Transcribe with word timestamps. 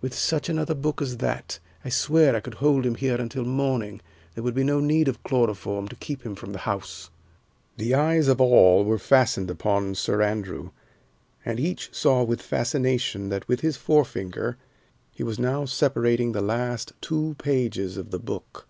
With 0.00 0.14
such 0.14 0.48
another 0.48 0.74
book 0.74 1.02
as 1.02 1.18
that, 1.18 1.58
I 1.84 1.90
swear 1.90 2.34
I 2.34 2.40
could 2.40 2.54
hold 2.54 2.86
him 2.86 2.94
here 2.94 3.16
until 3.16 3.44
morning. 3.44 4.00
There 4.34 4.42
would 4.42 4.54
be 4.54 4.64
no 4.64 4.80
need 4.80 5.08
of 5.08 5.22
chloroform 5.22 5.88
to 5.88 5.96
keep 5.96 6.22
him 6.24 6.34
from 6.34 6.52
the 6.52 6.60
House." 6.60 7.10
The 7.76 7.94
eyes 7.94 8.26
of 8.28 8.40
all 8.40 8.86
were 8.86 8.96
fastened 8.98 9.50
upon 9.50 9.94
Sir 9.94 10.22
Andrew, 10.22 10.70
and 11.44 11.60
each 11.60 11.92
saw 11.94 12.22
with 12.22 12.40
fascination 12.40 13.28
that 13.28 13.46
with 13.46 13.60
his 13.60 13.76
forefinger 13.76 14.56
he 15.12 15.22
was 15.22 15.38
now 15.38 15.66
separating 15.66 16.32
the 16.32 16.40
last 16.40 16.94
two 17.02 17.36
pages 17.38 17.98
of 17.98 18.10
the 18.10 18.18
book. 18.18 18.66